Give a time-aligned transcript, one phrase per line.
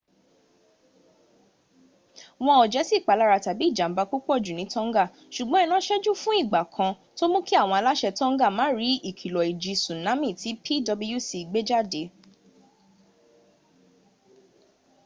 [2.43, 5.03] wọn ò jésì ìpalára tàbí ìjàmba púpọ̀jù ní tonga
[5.35, 9.43] ṣùgbọ́n iná ṣẹ́jú fún ìgbà kan tó mú kí àwọn aláṣẹ tonga má rí ìkilọ̀
[9.51, 12.03] ìjì súnámì tí pwc gbéjáde